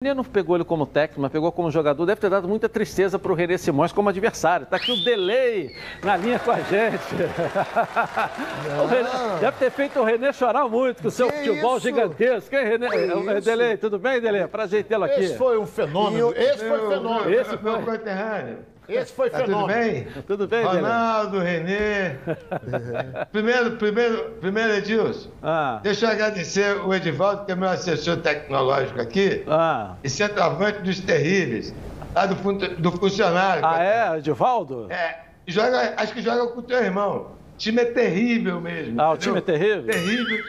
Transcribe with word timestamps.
René 0.00 0.14
não 0.14 0.22
pegou 0.22 0.54
ele 0.54 0.64
como 0.64 0.86
técnico, 0.86 1.20
mas 1.20 1.32
pegou 1.32 1.50
como 1.50 1.72
jogador. 1.72 2.06
Deve 2.06 2.20
ter 2.20 2.30
dado 2.30 2.46
muita 2.46 2.68
tristeza 2.68 3.18
para 3.18 3.32
o 3.32 3.34
René 3.34 3.58
Simões 3.58 3.90
como 3.90 4.08
adversário. 4.08 4.62
Está 4.62 4.76
aqui 4.76 4.92
o 4.92 5.02
delay 5.02 5.74
na 6.04 6.16
linha 6.16 6.38
com 6.38 6.52
a 6.52 6.60
gente. 6.60 7.16
René, 8.88 9.40
deve 9.40 9.56
ter 9.58 9.70
feito 9.72 9.98
o 9.98 10.04
René 10.04 10.32
chorar 10.32 10.68
muito 10.68 11.02
com 11.02 11.08
o 11.08 11.10
seu 11.10 11.28
futebol 11.28 11.78
isso? 11.78 11.86
gigantesco. 11.88 12.54
Hein, 12.54 12.64
René? 12.64 12.86
É, 12.86 13.40
delay, 13.40 13.76
tudo 13.76 13.98
bem, 13.98 14.20
Delay? 14.20 14.46
Prazer 14.46 14.84
tê-lo 14.84 15.02
aqui. 15.02 15.20
Esse 15.20 15.36
foi 15.36 15.58
um 15.58 15.66
fenômeno. 15.66 16.32
Esse 16.36 16.58
foi 16.58 16.86
um 16.86 16.90
fenômeno. 16.90 17.34
Esse 17.34 17.58
foi 17.58 17.72
um 17.72 17.84
conterrâneo. 17.84 18.77
Esse 18.88 19.12
foi 19.12 19.28
tá 19.28 19.38
fenômeno. 19.38 19.68
Tudo 19.68 19.76
bem? 19.76 20.22
Tudo 20.26 20.48
bem, 20.48 20.64
Ronaldo, 20.64 21.38
Renê. 21.38 22.16
primeiro, 23.30 23.72
primeiro, 23.72 24.30
primeiro, 24.40 24.72
Edilson, 24.74 25.28
ah. 25.42 25.78
deixa 25.82 26.06
eu 26.06 26.10
agradecer 26.10 26.76
o 26.80 26.94
Edivaldo, 26.94 27.44
que 27.44 27.52
é 27.52 27.54
meu 27.54 27.68
assessor 27.68 28.16
tecnológico 28.16 29.00
aqui, 29.00 29.44
ah. 29.46 29.94
e 30.02 30.08
centroavante 30.08 30.80
dos 30.80 31.00
terríveis, 31.00 31.74
lá 32.14 32.24
do, 32.24 32.34
do 32.76 32.92
funcionário. 32.92 33.64
Ah, 33.64 33.82
é, 33.82 34.18
Edivaldo? 34.18 34.90
É, 34.90 35.20
joga, 35.46 35.94
acho 35.98 36.14
que 36.14 36.22
joga 36.22 36.46
com 36.48 36.60
o 36.60 36.62
teu 36.62 36.82
irmão. 36.82 37.37
O 37.58 37.60
time 37.60 37.82
é 37.82 37.86
terrível 37.86 38.60
mesmo. 38.60 39.00
Ah, 39.00 39.10
o 39.10 39.16
time 39.16 39.38
é 39.38 39.40
terrível? 39.40 39.82
Terrível. 39.82 40.44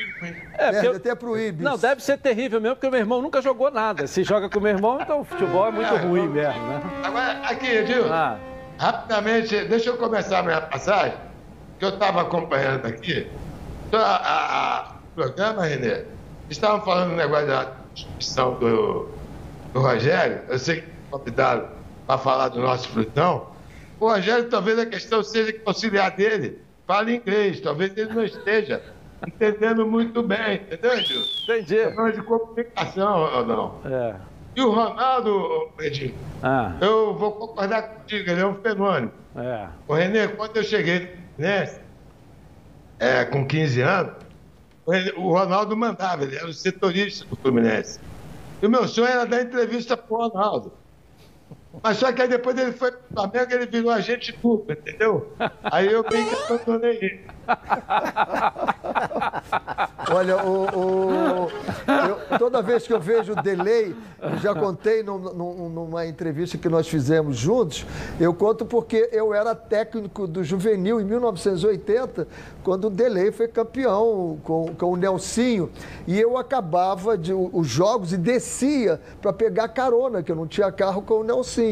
É, 0.54 0.72
Perde 0.72 0.88
até 0.90 1.16
pro 1.16 1.36
Ibis. 1.36 1.64
Não, 1.66 1.76
deve 1.76 2.04
ser 2.04 2.20
terrível 2.20 2.62
mesmo, 2.62 2.76
porque 2.76 2.86
o 2.86 2.92
meu 2.92 3.00
irmão 3.00 3.20
nunca 3.20 3.42
jogou 3.42 3.72
nada. 3.72 4.06
Se 4.06 4.24
joga 4.24 4.48
com 4.48 4.60
o 4.60 4.62
meu 4.62 4.74
irmão, 4.74 5.00
então 5.02 5.22
o 5.22 5.24
futebol 5.24 5.66
é 5.66 5.72
muito 5.72 5.92
é, 5.92 5.98
ruim 5.98 6.28
mesmo, 6.28 6.68
né? 6.68 7.02
Agora, 7.04 7.32
aqui, 7.48 7.66
Edilson, 7.66 8.14
ah. 8.14 8.38
rapidamente, 8.78 9.66
deixa 9.66 9.90
eu 9.90 9.98
começar 9.98 10.38
a 10.38 10.44
minha 10.44 10.62
passagem, 10.62 11.18
que 11.80 11.86
eu 11.86 11.90
estava 11.90 12.22
acompanhando 12.22 12.86
aqui. 12.86 13.28
Então, 13.88 14.00
a, 14.00 14.16
a, 14.16 14.78
a, 14.78 14.92
o 14.92 15.16
programa, 15.16 15.66
Renê, 15.66 16.04
estavam 16.48 16.86
falando 16.86 17.10
do 17.10 17.16
negócio 17.16 17.48
da 17.48 17.72
discussão 17.96 18.54
do, 18.60 19.10
do 19.74 19.80
Rogério. 19.80 20.42
Eu 20.48 20.60
sei 20.60 20.82
que 20.82 20.88
convidaram 21.10 21.70
para 22.06 22.20
falar 22.20 22.50
do 22.50 22.60
nosso 22.60 22.88
frutão. 22.90 23.48
O 24.00 24.08
Rogério, 24.08 24.48
talvez 24.48 24.78
a 24.78 24.86
questão 24.86 25.24
seja 25.24 25.52
que 25.52 25.62
auxiliar 25.66 26.12
dele 26.12 26.69
fala 26.90 27.12
inglês, 27.12 27.62
talvez 27.62 27.96
ele 27.96 28.12
não 28.12 28.24
esteja 28.24 28.82
entendendo 29.28 29.86
muito 29.86 30.24
bem, 30.24 30.56
entendeu, 30.56 30.98
Edil? 30.98 31.22
Entendi. 31.44 31.78
É 31.78 32.12
de 32.12 32.22
comunicação 32.24 33.32
ou 33.32 33.46
não. 33.46 33.76
É. 33.86 34.16
E 34.56 34.62
o 34.62 34.72
Ronaldo, 34.72 35.70
Edinho, 35.80 36.16
ah. 36.42 36.76
eu 36.82 37.14
vou 37.14 37.34
concordar 37.34 37.84
contigo, 37.84 38.32
ele 38.32 38.42
é 38.42 38.48
um 38.48 38.56
fenômeno. 38.56 39.12
É. 39.36 39.68
O 39.88 39.94
Renê, 39.94 40.30
quando 40.30 40.58
eu 40.58 40.64
cheguei 40.64 41.16
né, 41.38 41.80
é, 42.98 43.24
com 43.24 43.46
15 43.46 43.82
anos, 43.82 44.14
o 45.16 45.32
Ronaldo 45.32 45.78
mandava, 45.78 46.24
ele 46.24 46.38
era 46.38 46.48
o 46.48 46.54
setorista 46.54 47.24
do 47.28 47.36
Fluminense. 47.36 48.00
E 48.64 48.66
o 48.66 48.70
meu 48.70 48.88
sonho 48.88 49.10
era 49.10 49.28
dar 49.28 49.44
entrevista 49.44 49.96
para 49.96 50.12
o 50.12 50.28
Ronaldo. 50.28 50.74
Mas 51.82 51.98
só 51.98 52.12
que 52.12 52.22
aí 52.22 52.28
depois 52.28 52.58
ele 52.58 52.72
foi 52.72 52.92
pro 52.92 53.02
Flamengo 53.14 53.54
ele 53.54 53.66
virou 53.66 53.92
agente 53.92 54.32
duplo, 54.32 54.72
entendeu? 54.72 55.32
Aí 55.64 55.92
eu 55.92 56.04
bem 56.04 56.26
que 56.26 56.36
abandonei 56.36 56.98
ele. 57.02 57.22
Olha, 60.12 60.44
o, 60.44 60.66
o 60.76 61.50
eu, 61.88 62.38
toda 62.38 62.62
vez 62.62 62.86
que 62.86 62.94
eu 62.94 63.00
vejo 63.00 63.34
o 63.34 63.36
delay, 63.36 63.96
já 64.42 64.54
contei 64.54 65.04
numa 65.04 66.06
entrevista 66.06 66.58
que 66.58 66.68
nós 66.68 66.88
fizemos 66.88 67.38
juntos, 67.38 67.86
eu 68.20 68.34
conto 68.34 68.66
porque 68.66 69.10
eu 69.12 69.34
era 69.34 69.54
técnico 69.54 70.28
do 70.28 70.44
juvenil 70.44 71.00
em 71.00 71.04
1980, 71.04 72.28
quando 72.64 72.86
o 72.86 72.90
delay 72.90 73.32
foi 73.32 73.48
campeão 73.48 74.40
com, 74.44 74.74
com 74.76 74.94
o 74.94 74.96
Nelsinho. 74.96 75.70
E 76.08 76.20
eu 76.20 76.38
acabava 76.38 77.18
de, 77.18 77.34
os 77.34 77.68
jogos 77.68 78.14
e 78.14 78.18
descia 78.18 79.00
para 79.22 79.32
pegar 79.32 79.68
carona, 79.70 80.24
que 80.24 80.32
eu 80.32 80.36
não 80.36 80.48
tinha 80.48 80.72
carro 80.72 81.02
com 81.02 81.20
o 81.20 81.24
Nelsinho. 81.24 81.69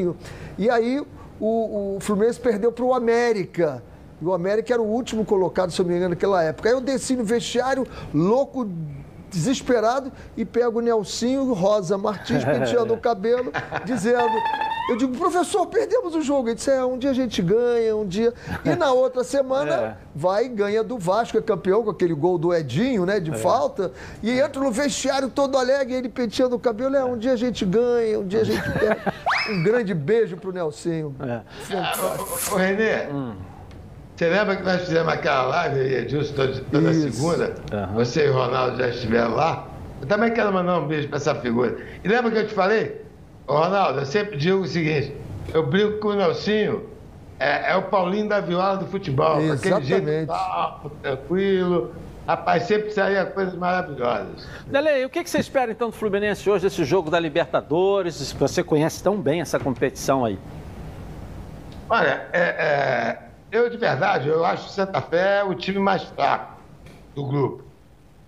E 0.58 0.70
aí 0.70 1.06
o, 1.40 1.96
o 1.96 2.00
Fluminense 2.00 2.40
perdeu 2.40 2.72
para 2.72 2.84
o 2.84 2.94
América. 2.94 3.84
E 4.22 4.26
o 4.26 4.34
América 4.34 4.74
era 4.74 4.82
o 4.82 4.86
último 4.86 5.24
colocado, 5.24 5.72
se 5.72 5.80
eu 5.80 5.86
me 5.86 5.96
engano, 5.96 6.10
naquela 6.10 6.44
época. 6.44 6.70
Aí 6.70 6.76
eu 6.76 6.82
desci 6.82 7.16
no 7.16 7.24
vestiário, 7.24 7.86
louco, 8.14 8.68
desesperado, 9.30 10.12
e 10.36 10.44
pego 10.44 10.80
o 10.80 10.82
Nelsinho 10.82 11.54
Rosa 11.54 11.98
Martins 11.98 12.44
penteando 12.44 12.94
o 12.94 12.98
cabelo, 12.98 13.52
dizendo. 13.86 14.34
Eu 14.90 14.96
digo, 14.96 15.18
professor, 15.18 15.66
perdemos 15.68 16.16
o 16.16 16.22
jogo. 16.22 16.48
Ele 16.48 16.56
disse, 16.56 16.72
é, 16.72 16.84
um 16.84 16.98
dia 16.98 17.12
a 17.12 17.14
gente 17.14 17.42
ganha, 17.42 17.96
um 17.96 18.06
dia. 18.06 18.34
E 18.64 18.76
na 18.76 18.92
outra 18.92 19.24
semana 19.26 19.76
é. 19.76 19.98
vai 20.16 20.46
e 20.46 20.50
ganha 20.50 20.84
do 20.84 20.98
Vasco, 20.98 21.38
é 21.38 21.42
campeão 21.42 21.84
com 21.84 21.90
aquele 21.90 22.14
gol 22.14 22.38
do 22.38 22.54
Edinho, 22.54 23.06
né? 23.06 23.20
De 23.20 23.32
é. 23.32 23.36
falta. 23.36 23.92
E 24.24 24.40
entra 24.40 24.62
no 24.62 24.72
vestiário 24.72 25.30
todo 25.30 25.58
alegre, 25.58 25.94
ele 25.94 26.10
penteando 26.10 26.56
o 26.56 26.60
cabelo. 26.60 26.96
É, 26.96 27.04
um 27.04 27.18
dia 27.18 27.34
a 27.34 27.36
gente 27.36 27.66
ganha, 27.66 28.20
um 28.20 28.26
dia 28.26 28.42
a 28.42 28.46
gente 28.46 28.72
perde. 28.72 29.02
Um 29.50 29.64
grande 29.64 29.94
beijo 29.94 30.36
pro 30.36 30.52
Nelsinho. 30.52 31.16
É. 31.22 31.42
Ô, 32.52 32.58
Renê. 32.58 33.08
Hum. 33.10 33.34
Você 34.14 34.28
lembra 34.30 34.58
que 34.58 34.64
nós 34.64 34.82
fizemos 34.82 35.14
aquela 35.14 35.44
live, 35.44 35.80
Edilson, 35.80 36.34
toda, 36.34 36.62
toda 36.70 36.94
segunda? 36.94 37.56
Uhum. 37.72 37.94
Você 37.94 38.26
e 38.26 38.30
o 38.30 38.34
Ronaldo 38.34 38.78
já 38.78 38.90
estiveram 38.90 39.36
lá. 39.36 39.68
Eu 40.02 40.08
também 40.08 40.34
quero 40.34 40.52
mandar 40.52 40.80
um 40.80 40.88
beijo 40.88 41.08
para 41.08 41.18
essa 41.18 41.34
figura. 41.36 41.78
E 42.04 42.08
lembra 42.08 42.32
que 42.32 42.38
eu 42.40 42.48
te 42.48 42.54
falei? 42.54 43.07
Ronaldo, 43.48 44.00
eu 44.00 44.06
sempre 44.06 44.38
digo 44.38 44.60
o 44.60 44.68
seguinte: 44.68 45.16
eu 45.54 45.66
brinco 45.66 46.00
com 46.00 46.10
o 46.10 46.16
Nelsinho, 46.16 46.90
é, 47.40 47.72
é 47.72 47.76
o 47.76 47.84
Paulinho 47.84 48.28
da 48.28 48.40
Viola 48.40 48.78
do 48.78 48.88
futebol. 48.88 49.40
Exatamente. 49.40 49.94
Aquele 49.94 50.06
jeito 50.06 50.28
calmo, 50.28 50.90
tranquilo. 51.02 51.96
Rapaz, 52.28 52.64
sempre 52.64 52.92
saía 52.92 53.26
coisas 53.26 53.56
maravilhosas. 53.56 54.46
Dele, 54.66 55.06
o 55.06 55.10
que 55.10 55.26
você 55.26 55.40
espera 55.40 55.72
então 55.72 55.90
do 55.90 55.96
Fluminense 55.96 56.50
hoje, 56.50 56.66
desse 56.66 56.84
jogo 56.84 57.10
da 57.10 57.18
Libertadores? 57.18 58.34
Você 58.34 58.62
conhece 58.62 59.02
tão 59.02 59.16
bem 59.16 59.40
essa 59.40 59.58
competição 59.58 60.26
aí. 60.26 60.38
Olha, 61.90 62.28
é, 62.34 62.42
é 62.42 63.28
eu, 63.50 63.70
de 63.70 63.78
verdade, 63.78 64.28
eu 64.28 64.44
acho 64.44 64.68
o 64.68 64.70
Santa 64.70 65.02
Fé 65.02 65.44
o 65.44 65.56
time 65.56 65.80
mais 65.80 66.04
fraco 66.04 66.58
do 67.16 67.26
grupo. 67.26 67.64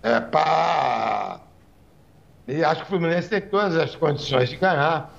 É, 0.02 0.20
pra... 0.22 1.42
E 2.50 2.64
acho 2.64 2.82
que 2.82 2.88
o 2.88 2.90
Fluminense 2.90 3.30
tem 3.30 3.42
todas 3.42 3.76
as 3.78 3.96
condições 3.96 4.50
de 4.50 4.56
ganhar. 4.56 5.14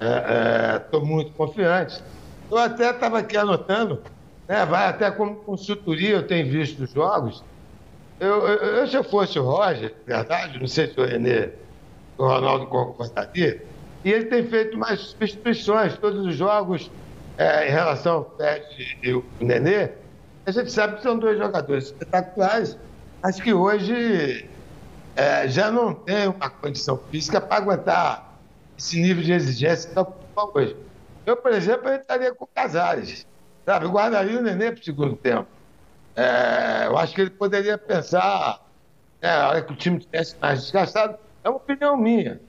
Estou 0.00 1.00
é, 1.00 1.02
é, 1.02 1.06
muito 1.06 1.30
confiante. 1.32 2.02
Eu 2.50 2.56
até 2.56 2.90
estava 2.90 3.18
aqui 3.18 3.36
anotando, 3.36 4.02
né, 4.48 4.64
vai 4.64 4.88
até 4.88 5.10
como 5.10 5.36
consultoria, 5.36 6.16
eu 6.16 6.26
tenho 6.26 6.50
visto 6.50 6.84
os 6.84 6.90
jogos. 6.90 7.44
Eu, 8.18 8.48
eu, 8.48 8.76
eu, 8.76 8.86
se 8.86 8.96
eu 8.96 9.04
fosse 9.04 9.38
o 9.38 9.42
Roger, 9.42 9.94
verdade, 10.06 10.58
não 10.58 10.66
sei 10.66 10.86
se 10.86 10.98
o 10.98 11.04
Renê, 11.04 11.50
o 12.16 12.26
Ronaldo 12.26 12.66
concordaria, 12.66 13.62
e 14.02 14.10
ele 14.10 14.24
tem 14.26 14.46
feito 14.46 14.78
mais 14.78 15.00
substituições, 15.00 15.98
todos 15.98 16.24
os 16.26 16.34
jogos 16.34 16.90
é, 17.36 17.68
em 17.68 17.72
relação 17.72 18.14
ao 18.16 18.36
Fred 18.36 18.98
e 19.02 19.12
o 19.12 19.24
Nenê, 19.38 19.90
a 20.46 20.50
gente 20.50 20.72
sabe 20.72 20.96
que 20.96 21.02
são 21.02 21.18
dois 21.18 21.36
jogadores 21.36 21.86
espetaculares, 21.86 22.78
mas 23.22 23.38
que 23.38 23.52
hoje 23.52 24.53
é, 25.16 25.48
já 25.48 25.70
não 25.70 25.94
tem 25.94 26.28
uma 26.28 26.50
condição 26.50 26.98
física 27.10 27.40
para 27.40 27.56
aguentar 27.56 28.34
esse 28.76 29.00
nível 29.00 29.22
de 29.22 29.32
exigência 29.32 29.90
que 29.90 30.00
está 30.00 30.44
hoje. 30.52 30.76
Eu, 31.24 31.36
por 31.36 31.52
exemplo, 31.52 31.88
eu 31.88 31.94
entraria 31.94 32.34
com 32.34 32.46
Casares, 32.46 33.26
sabe? 33.64 33.86
Eu 33.86 33.90
guardaria 33.90 34.38
o 34.38 34.42
Nenê 34.42 34.72
para 34.72 34.80
o 34.80 34.84
segundo 34.84 35.16
tempo. 35.16 35.46
É, 36.16 36.86
eu 36.86 36.98
acho 36.98 37.14
que 37.14 37.20
ele 37.20 37.30
poderia 37.30 37.78
pensar, 37.78 38.60
né, 39.22 39.36
hora 39.44 39.62
que 39.62 39.72
o 39.72 39.76
time 39.76 39.98
estivesse 39.98 40.36
mais 40.40 40.62
desgastado, 40.62 41.18
é 41.42 41.48
uma 41.48 41.56
opinião 41.56 41.96
minha, 41.96 42.40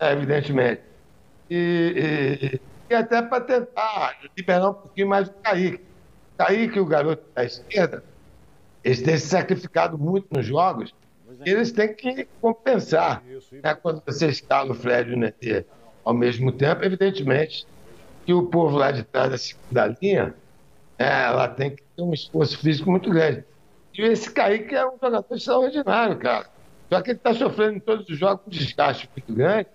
né, 0.00 0.12
evidentemente. 0.12 0.82
E, 1.48 2.60
e, 2.90 2.92
e 2.92 2.94
até 2.94 3.22
para 3.22 3.40
tentar 3.42 4.16
liberar 4.36 4.70
um 4.70 4.74
pouquinho 4.74 5.08
mais 5.08 5.28
o 5.28 5.32
Kaique. 5.42 5.84
Kaique, 6.36 6.80
o 6.80 6.84
garoto 6.86 7.24
da 7.34 7.44
esquerda, 7.44 8.02
eles 8.82 9.02
têm 9.02 9.16
se 9.16 9.28
sacrificado 9.28 9.96
muito 9.96 10.26
nos 10.30 10.44
jogos. 10.44 10.94
Eles 11.44 11.72
têm 11.72 11.94
que 11.94 12.26
compensar. 12.40 13.22
Né? 13.52 13.74
Quando 13.74 14.02
você 14.04 14.28
escala 14.28 14.72
o 14.72 14.74
Fred 14.74 15.10
e 15.10 15.14
o 15.14 15.18
Netê 15.18 15.64
ao 16.04 16.14
mesmo 16.14 16.52
tempo, 16.52 16.84
evidentemente 16.84 17.66
que 18.24 18.32
o 18.32 18.46
povo 18.46 18.76
lá 18.76 18.90
de 18.90 19.02
trás 19.04 19.30
da 19.30 19.38
segunda 19.38 19.96
linha, 20.00 20.34
é, 20.98 21.24
ela 21.24 21.48
tem 21.48 21.70
que 21.70 21.82
ter 21.96 22.02
um 22.02 22.12
esforço 22.12 22.58
físico 22.58 22.90
muito 22.90 23.10
grande. 23.10 23.44
E 23.94 24.02
esse 24.02 24.30
Kaique 24.30 24.74
é 24.74 24.86
um 24.86 24.98
jogador 25.00 25.34
extraordinário, 25.34 26.16
cara. 26.18 26.46
Só 26.90 27.00
que 27.00 27.10
ele 27.10 27.18
está 27.18 27.34
sofrendo 27.34 27.76
em 27.76 27.80
todos 27.80 28.08
os 28.08 28.18
jogos 28.18 28.46
um 28.46 28.50
desgaste 28.50 29.08
muito 29.16 29.32
grande 29.32 29.68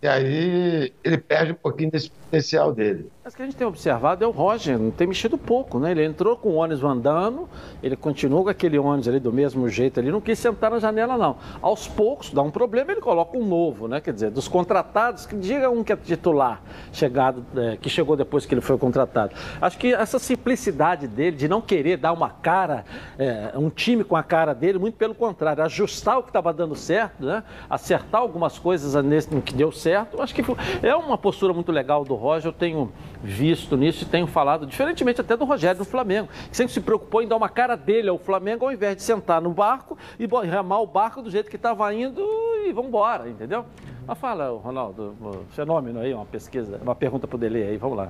e 0.00 0.06
aí 0.06 0.92
ele 1.02 1.18
perde 1.18 1.52
um 1.52 1.56
pouquinho 1.56 1.90
desse 1.90 2.10
potencial 2.28 2.72
dele. 2.72 3.10
Mas 3.24 3.34
que 3.34 3.42
a 3.42 3.44
gente 3.44 3.56
tem 3.56 3.66
observado 3.66 4.24
é 4.24 4.26
o 4.26 4.30
Roger, 4.30 4.78
não 4.78 4.90
tem 4.90 5.06
mexido 5.06 5.36
pouco, 5.36 5.78
né? 5.78 5.90
Ele 5.90 6.04
entrou 6.04 6.36
com 6.36 6.50
o 6.50 6.54
ônibus 6.54 6.82
andando, 6.84 7.48
ele 7.82 7.96
continuou 7.96 8.44
com 8.44 8.50
aquele 8.50 8.78
ônibus 8.78 9.08
ali 9.08 9.18
do 9.18 9.32
mesmo 9.32 9.68
jeito 9.68 10.00
ali, 10.00 10.10
não 10.10 10.20
quis 10.20 10.38
sentar 10.38 10.70
na 10.70 10.78
janela, 10.78 11.18
não. 11.18 11.36
Aos 11.60 11.88
poucos, 11.88 12.30
dá 12.32 12.42
um 12.42 12.50
problema, 12.50 12.92
ele 12.92 13.00
coloca 13.00 13.36
um 13.36 13.44
novo, 13.44 13.88
né? 13.88 14.00
Quer 14.00 14.12
dizer, 14.12 14.30
dos 14.30 14.46
contratados, 14.46 15.26
que 15.26 15.36
diga 15.36 15.68
um 15.68 15.82
que 15.82 15.92
é 15.92 15.96
titular, 15.96 16.62
chegado, 16.92 17.44
é, 17.56 17.76
que 17.76 17.88
chegou 17.88 18.16
depois 18.16 18.46
que 18.46 18.54
ele 18.54 18.60
foi 18.60 18.78
contratado. 18.78 19.34
Acho 19.60 19.78
que 19.78 19.92
essa 19.92 20.18
simplicidade 20.18 21.06
dele, 21.06 21.36
de 21.36 21.48
não 21.48 21.60
querer 21.60 21.96
dar 21.96 22.12
uma 22.12 22.30
cara, 22.30 22.84
é, 23.18 23.52
um 23.56 23.68
time 23.68 24.04
com 24.04 24.16
a 24.16 24.22
cara 24.22 24.54
dele, 24.54 24.78
muito 24.78 24.96
pelo 24.96 25.14
contrário, 25.14 25.62
ajustar 25.64 26.18
o 26.18 26.22
que 26.22 26.30
estava 26.30 26.52
dando 26.52 26.74
certo, 26.74 27.24
né? 27.24 27.42
Acertar 27.68 28.20
algumas 28.20 28.58
coisas 28.58 29.02
nesse, 29.04 29.34
no 29.34 29.42
que 29.42 29.54
deu 29.54 29.72
certo. 29.72 30.20
Acho 30.22 30.34
que 30.34 30.42
é 30.82 30.94
uma 30.94 31.18
postura 31.18 31.52
muito 31.52 31.70
legal 31.70 32.04
do 32.04 32.17
Roger, 32.18 32.48
eu 32.48 32.52
tenho 32.52 32.92
visto 33.22 33.76
nisso 33.76 34.04
e 34.04 34.06
tenho 34.06 34.26
falado, 34.26 34.66
diferentemente 34.66 35.20
até 35.20 35.36
do 35.36 35.44
Rogério 35.44 35.78
do 35.78 35.84
Flamengo, 35.84 36.28
que 36.50 36.56
sempre 36.56 36.72
se 36.72 36.80
preocupou 36.80 37.22
em 37.22 37.28
dar 37.28 37.36
uma 37.36 37.48
cara 37.48 37.76
dele 37.76 38.08
ao 38.08 38.18
Flamengo, 38.18 38.64
ao 38.64 38.72
invés 38.72 38.96
de 38.96 39.02
sentar 39.02 39.40
no 39.40 39.50
barco 39.50 39.96
e 40.18 40.26
ramar 40.46 40.82
o 40.82 40.86
barco 40.86 41.22
do 41.22 41.30
jeito 41.30 41.48
que 41.48 41.56
estava 41.56 41.92
indo 41.94 42.20
e 42.66 42.72
vamos 42.72 42.88
embora, 42.88 43.28
entendeu? 43.28 43.64
Mas 44.06 44.18
fala, 44.18 44.50
Ronaldo, 44.50 45.14
fenômeno 45.50 46.00
aí, 46.00 46.12
uma 46.12 46.26
pesquisa, 46.26 46.80
uma 46.82 46.94
pergunta 46.94 47.26
para 47.26 47.36
o 47.36 47.38
Delay 47.38 47.62
aí, 47.62 47.76
vamos 47.76 47.96
lá. 47.96 48.08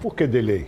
Por 0.00 0.14
que 0.14 0.26
delay? 0.26 0.66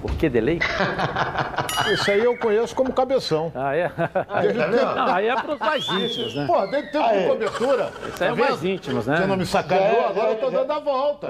Por 0.00 0.10
que 0.12 0.28
delay? 0.28 0.58
Isso 1.92 2.10
aí 2.10 2.24
eu 2.24 2.36
conheço 2.38 2.74
como 2.74 2.92
cabeção. 2.92 3.52
Ah, 3.54 3.74
é? 3.74 3.90
Aí, 4.28 4.54
tá 4.54 4.66
Não, 4.68 5.14
aí 5.14 5.28
é 5.28 5.34
para 5.34 5.52
os 5.52 5.58
mais 5.58 5.88
íntimos, 5.88 6.34
né? 6.34 6.46
Pô, 6.46 6.66
dentro 6.66 6.90
tempo 6.92 7.14
de 7.14 7.28
cobertura. 7.28 7.92
Isso 8.12 8.24
aí 8.24 8.30
é 8.30 8.34
tá 8.34 8.36
mais 8.36 8.64
íntimos, 8.64 9.06
né? 9.06 9.16
Você 9.16 9.26
não 9.26 9.36
me 9.36 9.46
sacaneou, 9.46 10.06
agora 10.06 10.30
eu 10.30 10.36
tô 10.36 10.50
dando 10.50 10.72
a 10.72 10.78
volta. 10.78 11.26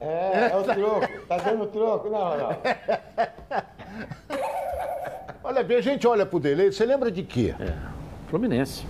É, 0.00 0.06
é, 0.06 0.50
é 0.52 0.56
o 0.56 0.62
troco. 0.62 1.26
Tá 1.26 1.36
dando 1.38 1.66
troco? 1.66 2.10
Não, 2.10 2.36
não. 2.36 2.56
Olha 5.42 5.64
bem, 5.64 5.78
a 5.78 5.80
gente 5.80 6.06
olha 6.06 6.24
pro 6.26 6.38
delay, 6.38 6.70
você 6.70 6.84
lembra 6.84 7.10
de 7.10 7.22
quê? 7.22 7.54
É, 7.58 7.72
Fluminense. 8.28 8.84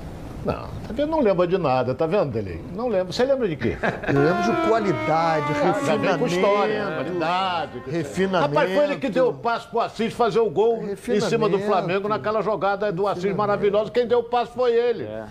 Não, 0.44 0.54
tá 0.54 0.92
vendo? 0.92 1.10
Não 1.10 1.20
lembra 1.20 1.46
de 1.46 1.58
nada, 1.58 1.94
tá 1.94 2.06
vendo, 2.06 2.30
Delei? 2.30 2.60
Não 2.74 2.88
lembro. 2.88 3.12
Você 3.12 3.24
lembra 3.24 3.46
de 3.46 3.56
quê? 3.56 3.76
Eu 4.12 4.20
lembro 4.20 4.42
de 4.42 4.68
qualidade, 4.68 5.46
ah, 5.48 5.72
refinamento. 5.72 6.18
Com 6.18 6.26
história, 6.26 6.84
qualidade. 6.94 7.82
Refinamento. 7.86 8.54
Rapaz, 8.54 8.74
foi 8.74 8.84
ele 8.84 8.96
que 8.96 9.08
deu 9.08 9.28
o 9.28 9.34
passo 9.34 9.68
pro 9.68 9.80
Assis 9.80 10.12
fazer 10.12 10.40
o 10.40 10.50
gol 10.50 10.82
em 10.84 11.20
cima 11.20 11.48
do 11.48 11.58
Flamengo 11.58 12.08
naquela 12.08 12.42
jogada 12.42 12.90
do 12.90 13.06
Assis 13.06 13.34
maravilhosa. 13.34 13.90
Quem 13.90 14.06
deu 14.06 14.20
o 14.20 14.24
passo 14.24 14.52
foi 14.52 14.72
ele. 14.72 15.04
É. 15.04 15.26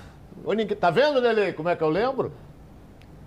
Tá 0.79 0.89
vendo, 0.89 1.21
Delei, 1.21 1.53
como 1.53 1.69
é 1.69 1.75
que 1.75 1.83
eu 1.83 1.89
lembro? 1.89 2.31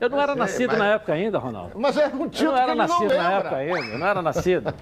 Eu 0.02 0.10
não 0.10 0.20
era 0.20 0.34
nascido 0.34 0.70
mas... 0.70 0.78
na 0.80 0.86
época 0.86 1.12
ainda, 1.12 1.38
Ronaldo. 1.38 1.78
Mas 1.78 1.96
era 1.96 2.08
um 2.08 2.28
título 2.28 2.50
Eu 2.50 2.52
não 2.52 2.58
era 2.58 2.74
nascido 2.74 3.08
não 3.08 3.22
na 3.22 3.32
época 3.34 3.56
ainda, 3.56 3.86
eu 3.86 3.98
não 4.00 4.06
era 4.08 4.20
nascido. 4.20 4.74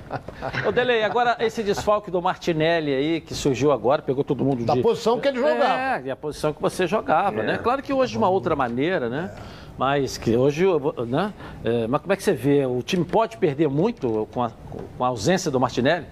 Ô, 0.66 0.72
Delei, 0.72 1.04
agora 1.04 1.36
esse 1.40 1.62
desfalque 1.62 2.10
do 2.10 2.22
Martinelli 2.22 2.94
aí, 2.94 3.20
que 3.20 3.34
surgiu 3.34 3.70
agora, 3.70 4.00
pegou 4.00 4.24
todo 4.24 4.42
mundo 4.42 4.64
Da 4.64 4.72
de... 4.72 4.80
posição 4.80 5.20
que 5.20 5.28
ele 5.28 5.36
jogava. 5.36 5.98
É, 5.98 6.02
e 6.06 6.10
a 6.10 6.16
posição 6.16 6.54
que 6.54 6.62
você 6.62 6.86
jogava, 6.86 7.40
é. 7.40 7.42
né? 7.42 7.58
Claro 7.58 7.82
que 7.82 7.92
hoje 7.92 8.12
de 8.12 8.18
uma 8.18 8.30
outra 8.30 8.56
maneira, 8.56 9.10
né? 9.10 9.30
Mas 9.76 10.16
que 10.16 10.34
hoje, 10.34 10.64
né? 11.06 11.34
É, 11.62 11.86
mas 11.86 12.00
como 12.00 12.14
é 12.14 12.16
que 12.16 12.22
você 12.22 12.32
vê? 12.32 12.64
O 12.64 12.82
time 12.82 13.04
pode 13.04 13.36
perder 13.36 13.68
muito 13.68 14.26
com 14.32 14.42
a, 14.42 14.50
com 14.96 15.04
a 15.04 15.08
ausência 15.08 15.50
do 15.50 15.60
Martinelli? 15.60 16.06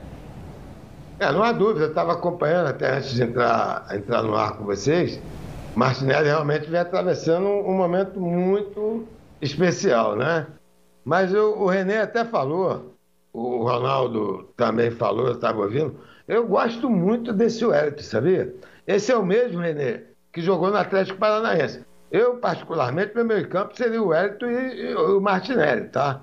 É, 1.18 1.32
não 1.32 1.42
há 1.42 1.50
dúvida. 1.50 1.86
Eu 1.86 1.88
estava 1.88 2.12
acompanhando 2.12 2.66
até 2.66 2.96
antes 2.96 3.14
de 3.14 3.22
entrar, 3.22 3.86
entrar 3.90 4.22
no 4.22 4.36
ar 4.36 4.52
com 4.52 4.64
vocês. 4.64 5.18
Martinelli 5.78 6.26
realmente 6.26 6.68
vem 6.68 6.80
atravessando 6.80 7.46
um 7.46 7.72
momento 7.72 8.20
muito 8.20 9.06
especial, 9.40 10.16
né? 10.16 10.48
Mas 11.04 11.32
eu, 11.32 11.56
o 11.56 11.68
René 11.68 12.00
até 12.00 12.24
falou, 12.24 12.96
o 13.32 13.62
Ronaldo 13.62 14.52
também 14.56 14.90
falou, 14.90 15.28
eu 15.28 15.34
estava 15.34 15.60
ouvindo. 15.60 15.94
Eu 16.26 16.48
gosto 16.48 16.90
muito 16.90 17.32
desse 17.32 17.64
Wellington, 17.64 18.02
sabia? 18.02 18.52
Esse 18.88 19.12
é 19.12 19.16
o 19.16 19.24
mesmo, 19.24 19.60
René, 19.60 20.02
que 20.32 20.42
jogou 20.42 20.68
no 20.68 20.76
Atlético 20.76 21.16
Paranaense. 21.16 21.84
Eu, 22.10 22.38
particularmente, 22.38 23.14
meu 23.14 23.24
meio 23.24 23.48
campo 23.48 23.76
seria 23.76 24.02
o 24.02 24.08
Wellington 24.08 24.46
e, 24.46 24.80
e 24.90 24.94
o 24.96 25.20
Martinelli, 25.20 25.88
tá? 25.90 26.22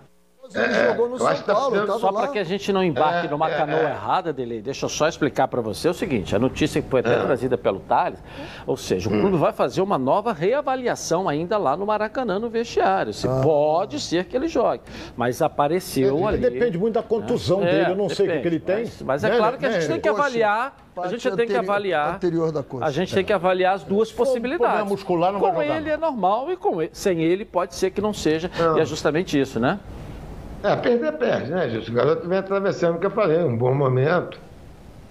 Ele 0.53 0.63
é, 0.63 0.88
jogou 0.88 1.09
no 1.09 1.18
São 1.18 1.36
tá 1.36 1.53
Paulo, 1.53 1.88
tá 1.88 2.00
Só 2.00 2.12
para 2.12 2.27
que 2.27 2.39
a 2.39 2.44
gente 2.44 2.71
não 2.71 2.83
embarque 2.83 3.27
é, 3.27 3.30
numa 3.30 3.50
é, 3.50 3.57
canoa 3.57 3.80
é. 3.80 3.92
errada, 3.92 4.31
dele, 4.31 4.62
deixa 4.62 4.86
eu 4.86 4.89
só 4.89 5.07
explicar 5.07 5.47
para 5.47 5.62
você 5.62 5.89
o 5.89 5.94
seguinte: 5.94 6.36
a 6.36 6.39
notícia 6.39 6.81
que 6.81 6.89
foi 6.89 7.00
até 7.00 7.13
é. 7.13 7.19
trazida 7.19 7.57
pelo 7.57 7.80
Thales, 7.80 8.19
ou 8.68 8.77
seja, 8.77 9.09
o 9.09 9.13
hum. 9.13 9.21
clube 9.21 9.38
vai 9.38 9.51
fazer 9.51 9.81
uma 9.81 9.97
nova 9.97 10.33
reavaliação 10.33 11.27
ainda 11.27 11.57
lá 11.57 11.75
no 11.75 11.86
Maracanã, 11.86 12.38
no 12.39 12.50
vestiário. 12.50 13.13
Se 13.13 13.27
ah. 13.27 13.42
pode 13.44 14.00
ser 14.00 14.25
que 14.25 14.36
ele 14.36 14.47
jogue, 14.47 14.81
mas 15.15 15.42
apareceu 15.42 16.27
ali. 16.27 16.38
Depende 16.38 16.77
muito 16.77 16.95
da 16.95 17.03
contusão 17.03 17.62
né? 17.62 17.71
dele, 17.71 17.91
eu 17.91 17.95
não 17.95 18.07
depende, 18.07 18.15
sei 18.15 18.38
o 18.38 18.41
que 18.41 18.48
ele 18.48 18.59
tem. 18.59 18.83
Mas, 18.83 19.01
mas 19.01 19.24
é, 19.24 19.38
claro 19.38 19.57
que 19.57 19.65
a 19.65 19.71
gente 19.71 19.88
tem 19.88 20.00
que 20.00 20.09
avaliar. 20.09 20.75
A 20.98 21.07
gente 21.09 21.30
tem 21.31 21.48
que 21.48 21.57
avaliar. 21.57 22.15
Anterior 22.15 22.51
da 22.51 22.63
coxa. 22.63 22.86
A 22.86 22.91
gente 22.91 23.13
tem 23.13 23.25
que 23.25 23.33
avaliar 23.33 23.75
as 23.75 23.83
duas 23.83 24.12
possibilidades. 24.12 24.88
muscular 24.88 25.33
não 25.33 25.39
com 25.39 25.62
ele 25.62 25.89
é 25.89 25.98
normal 25.98 26.51
e 26.51 26.56
com 26.56 26.81
ele, 26.81 26.91
sem 26.94 27.21
ele 27.21 27.44
pode 27.44 27.75
ser 27.75 27.91
que 27.91 28.00
não 28.00 28.13
seja. 28.13 28.50
Não. 28.57 28.77
E 28.77 28.81
é 28.81 28.86
justamente 28.86 29.39
isso, 29.39 29.59
né? 29.59 29.80
É, 30.65 30.75
perder, 30.75 31.12
perde, 31.12 31.51
né, 31.51 31.69
gente? 31.69 31.91
O 31.91 31.94
garoto 31.94 32.27
vem 32.27 32.39
atravessando 32.39 32.95
o 32.95 33.00
que 33.00 33.06
eu 33.06 33.12
falei, 33.12 33.38
um 33.44 33.56
bom 33.56 33.75
momento. 33.75 34.39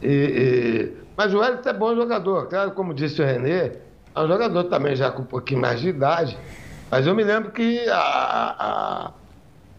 E, 0.02 0.08
e... 0.08 1.04
Mas 1.16 1.32
o 1.32 1.38
Wellington 1.38 1.68
é 1.68 1.72
bom 1.72 1.94
jogador, 1.94 2.48
claro, 2.48 2.72
como 2.72 2.92
disse 2.92 3.22
o 3.22 3.24
Renê, 3.24 3.70
é 4.12 4.20
um 4.20 4.26
jogador 4.26 4.64
também 4.64 4.96
já 4.96 5.12
com 5.12 5.22
um 5.22 5.24
pouquinho 5.24 5.60
mais 5.60 5.80
de 5.80 5.90
idade. 5.90 6.36
Mas 6.90 7.06
eu 7.06 7.14
me 7.14 7.22
lembro 7.22 7.52
que 7.52 7.88
a, 7.88 7.96
a, 8.58 9.12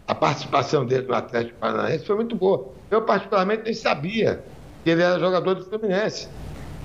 a 0.08 0.14
participação 0.14 0.86
dele 0.86 1.06
no 1.06 1.14
Atlético 1.14 1.58
Paranaense 1.58 2.06
foi 2.06 2.16
muito 2.16 2.34
boa. 2.36 2.68
Eu, 2.90 3.02
particularmente, 3.02 3.64
nem 3.64 3.74
sabia 3.74 4.42
que 4.82 4.88
ele 4.88 5.02
era 5.02 5.18
jogador 5.18 5.56
do 5.56 5.64
Fluminense. 5.66 6.26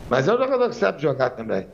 Mas 0.10 0.28
é 0.28 0.34
um 0.34 0.38
jogador 0.38 0.68
que 0.68 0.76
sabe 0.76 1.02
jogar 1.02 1.30
também. 1.30 1.66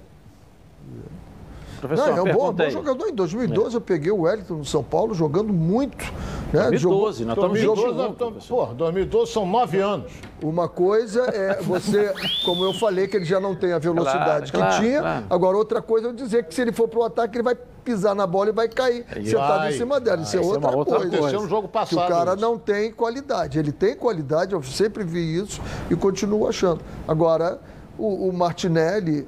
Professor, 1.79 2.09
não, 2.09 2.17
é 2.17 2.21
um 2.21 2.33
bom, 2.33 2.53
bom, 2.53 2.69
jogador. 2.69 3.07
Em 3.07 3.15
2012 3.15 3.73
é. 3.73 3.77
eu 3.77 3.81
peguei 3.81 4.11
o 4.11 4.21
Wellington 4.21 4.55
no 4.55 4.65
São 4.65 4.83
Paulo 4.83 5.15
jogando 5.15 5.51
muito. 5.51 6.13
Né? 6.53 6.69
2012, 6.69 7.25
nós 7.25 7.35
estamos 7.37 7.61
2012, 7.61 8.11
estamos, 8.11 8.45
pô, 8.47 8.65
2012 8.67 9.31
são 9.31 9.45
nove 9.45 9.79
anos. 9.79 10.11
Uma 10.41 10.69
coisa 10.69 11.23
é 11.23 11.61
você, 11.61 12.13
como 12.45 12.63
eu 12.63 12.73
falei, 12.73 13.07
que 13.07 13.17
ele 13.17 13.25
já 13.25 13.39
não 13.39 13.55
tem 13.55 13.73
a 13.73 13.79
velocidade 13.79 14.51
claro, 14.51 14.51
que 14.51 14.51
claro, 14.51 14.83
tinha. 14.83 14.99
Claro. 15.01 15.25
Agora, 15.29 15.57
outra 15.57 15.81
coisa 15.81 16.07
é 16.07 16.09
eu 16.09 16.13
dizer 16.13 16.45
que 16.45 16.53
se 16.53 16.61
ele 16.61 16.71
for 16.71 16.87
para 16.87 16.99
o 16.99 17.03
ataque, 17.03 17.37
ele 17.37 17.43
vai 17.43 17.55
pisar 17.83 18.13
na 18.13 18.27
bola 18.27 18.49
e 18.49 18.53
vai 18.53 18.67
cair 18.67 19.05
vai, 19.05 19.25
sentado 19.25 19.67
em 19.67 19.71
cima 19.73 19.99
dela. 19.99 20.21
Isso 20.21 20.37
é 20.37 20.39
outra, 20.39 20.75
outra 20.75 20.97
coisa. 20.97 21.17
coisa. 21.17 21.39
no 21.39 21.47
jogo 21.47 21.67
passado. 21.67 22.05
Que 22.05 22.11
o 22.11 22.15
cara 22.15 22.33
isso. 22.33 22.41
não 22.41 22.57
tem 22.57 22.91
qualidade. 22.91 23.59
Ele 23.59 23.71
tem 23.71 23.95
qualidade, 23.95 24.53
eu 24.53 24.61
sempre 24.63 25.03
vi 25.03 25.37
isso 25.37 25.61
e 25.89 25.95
continuo 25.95 26.47
achando. 26.47 26.81
Agora 27.07 27.59
o, 27.97 28.29
o, 28.29 28.33
Martinelli. 28.33 29.27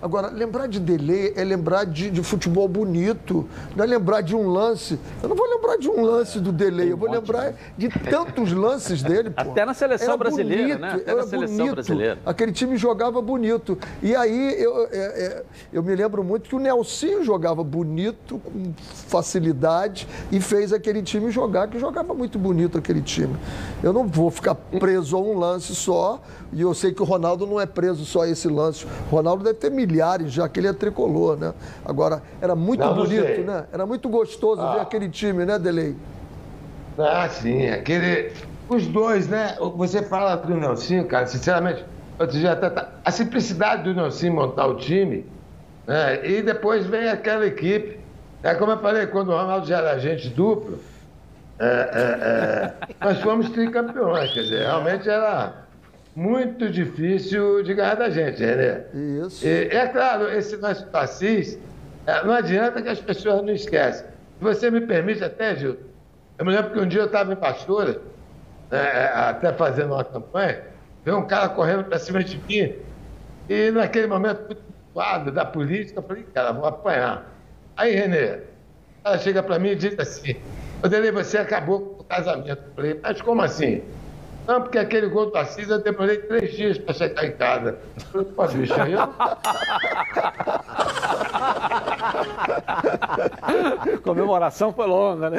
Agora, 0.00 0.28
lembrar 0.28 0.66
de 0.66 0.80
Dele 0.80 1.32
é 1.36 1.44
lembrar 1.44 1.84
de, 1.84 2.10
de, 2.10 2.22
futebol 2.22 2.66
bonito, 2.66 3.48
não 3.76 3.84
é 3.84 3.86
lembrar 3.86 4.20
de 4.20 4.34
um 4.34 4.48
lance. 4.48 4.98
Eu 5.22 5.28
não 5.28 5.36
vou 5.36 5.48
lembrar 5.48 5.76
de 5.76 5.88
um 5.88 6.02
lance 6.02 6.40
do 6.40 6.52
Dele, 6.52 6.90
eu 6.90 6.96
vou 6.96 7.10
lembrar 7.10 7.54
de 7.76 7.88
tantos 7.88 8.52
lances 8.52 9.02
dele. 9.02 9.30
Pô. 9.30 9.40
Até 9.40 9.64
na 9.64 9.74
seleção 9.74 10.08
era 10.08 10.16
brasileira, 10.16 10.62
bonito, 10.62 10.80
né? 10.80 10.92
Até 10.94 11.14
na 11.14 11.22
seleção 11.22 11.56
bonito. 11.56 11.74
brasileira. 11.74 12.18
Aquele 12.26 12.52
time 12.52 12.76
jogava 12.76 13.20
bonito. 13.22 13.78
E 14.02 14.14
aí 14.14 14.62
eu, 14.62 14.88
é, 14.90 14.96
é, 14.96 15.42
eu 15.72 15.82
me 15.82 15.94
lembro 15.94 16.24
muito 16.24 16.48
que 16.48 16.56
o 16.56 16.58
Nelsinho 16.58 17.22
jogava 17.22 17.62
bonito, 17.62 18.38
com 18.38 18.72
facilidade, 19.06 20.08
e 20.30 20.40
fez 20.40 20.72
aquele 20.72 21.02
time 21.02 21.30
jogar, 21.30 21.68
que 21.68 21.78
jogava 21.78 22.14
muito 22.14 22.38
bonito 22.38 22.78
aquele 22.78 23.02
time. 23.02 23.36
Eu 23.82 23.92
não 23.92 24.06
vou 24.06 24.30
ficar 24.30 24.54
preso 24.54 25.16
a 25.16 25.20
um 25.20 25.38
lance 25.38 25.74
só, 25.74 26.20
e 26.52 26.60
eu 26.60 26.74
sei 26.74 26.92
que 26.92 27.02
o 27.02 27.04
Ronaldo 27.04 27.46
não 27.46 27.60
é 27.60 27.66
preso 27.66 27.99
só 28.04 28.24
esse 28.26 28.48
lance. 28.48 28.86
O 29.10 29.16
Ronaldo 29.16 29.44
deve 29.44 29.58
ter 29.58 29.70
milhares, 29.70 30.32
já 30.32 30.48
que 30.48 30.60
ele 30.60 30.68
é 30.68 30.72
tricolor, 30.72 31.36
né? 31.36 31.52
Agora, 31.84 32.22
era 32.40 32.54
muito 32.54 32.80
não, 32.80 32.94
bonito, 32.94 33.40
né? 33.42 33.64
Era 33.72 33.86
muito 33.86 34.08
gostoso 34.08 34.60
ah. 34.60 34.74
ver 34.74 34.80
aquele 34.80 35.08
time, 35.08 35.44
né, 35.44 35.58
Delei? 35.58 35.96
Ah, 36.98 37.28
sim. 37.28 37.68
Aquele... 37.68 38.32
Os 38.68 38.86
dois, 38.86 39.28
né? 39.28 39.56
Você 39.76 40.02
fala 40.02 40.36
do 40.36 40.54
Nelson, 40.54 41.04
cara, 41.04 41.26
sinceramente, 41.26 41.84
tá... 42.18 42.88
a 43.04 43.10
simplicidade 43.10 43.82
do 43.82 43.94
Nelson 43.94 44.30
montar 44.30 44.66
o 44.66 44.76
time, 44.76 45.26
né? 45.86 46.24
e 46.24 46.40
depois 46.40 46.86
vem 46.86 47.08
aquela 47.08 47.46
equipe. 47.46 47.98
É 48.42 48.54
como 48.54 48.72
eu 48.72 48.78
falei, 48.78 49.06
quando 49.06 49.30
o 49.30 49.36
Ronaldo 49.36 49.66
já 49.66 49.78
era 49.78 49.92
agente 49.92 50.28
duplo, 50.28 50.78
é, 51.58 51.64
é, 51.64 52.84
é, 52.88 52.94
nós 53.04 53.20
fomos 53.20 53.50
tricampeões, 53.50 54.32
quer 54.32 54.42
dizer, 54.42 54.60
realmente 54.60 55.08
era 55.08 55.52
muito 56.20 56.68
difícil 56.68 57.62
de 57.62 57.72
ganhar 57.72 57.94
da 57.94 58.10
gente, 58.10 58.44
René. 58.44 58.84
Isso. 59.24 59.46
E, 59.46 59.68
é 59.68 59.86
claro, 59.88 60.30
esse 60.30 60.54
nosso 60.58 60.86
passis, 60.88 61.58
é, 62.06 62.22
não 62.22 62.34
adianta 62.34 62.82
que 62.82 62.90
as 62.90 63.00
pessoas 63.00 63.42
não 63.42 63.54
esquecem. 63.54 64.04
Se 64.04 64.44
você 64.44 64.70
me 64.70 64.82
permite 64.82 65.24
até, 65.24 65.56
Gil, 65.56 65.78
eu 66.38 66.44
me 66.44 66.52
lembro 66.54 66.72
que 66.72 66.78
um 66.78 66.86
dia 66.86 67.00
eu 67.00 67.06
estava 67.06 67.32
em 67.32 67.36
Pastora, 67.36 68.02
né, 68.70 69.10
até 69.14 69.50
fazendo 69.54 69.94
uma 69.94 70.04
campanha, 70.04 70.60
veio 71.06 71.16
um 71.16 71.26
cara 71.26 71.48
correndo 71.48 71.84
para 71.84 71.98
cima 71.98 72.22
de 72.22 72.36
mim, 72.46 72.74
e 73.48 73.70
naquele 73.70 74.06
momento, 74.06 74.44
muito 74.44 74.62
quadro 74.92 75.32
da 75.32 75.46
política, 75.46 76.00
eu 76.00 76.02
falei, 76.02 76.24
cara, 76.34 76.52
vou 76.52 76.66
apanhar. 76.66 77.34
Aí, 77.74 77.94
Renê, 77.94 78.40
ela 79.02 79.16
chega 79.16 79.42
para 79.42 79.58
mim 79.58 79.70
e 79.70 79.74
diz 79.74 79.98
assim, 79.98 80.36
Odelei, 80.84 81.12
você 81.12 81.38
acabou 81.38 81.80
com 81.80 82.02
o 82.02 82.04
casamento. 82.04 82.50
Eu 82.50 82.74
falei, 82.76 83.00
mas 83.02 83.22
como 83.22 83.40
assim? 83.40 83.82
Não, 84.46 84.62
porque 84.62 84.78
aquele 84.78 85.08
gol 85.08 85.30
do 85.30 85.38
Assis 85.38 85.68
eu 85.68 85.82
demorei 85.82 86.18
três 86.18 86.52
dias 86.52 86.78
para 86.78 86.94
chegar 86.94 87.24
em 87.24 87.32
casa. 87.32 87.78
Pô, 88.34 88.46
bicho, 88.48 88.80
aí 88.80 88.92
eu... 88.92 89.00
Comemoração 94.02 94.72
foi 94.72 94.86
longa, 94.86 95.30
né? 95.30 95.38